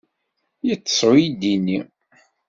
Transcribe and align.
Yeṭṭes 0.67 0.99
uydi-ni. 1.09 1.79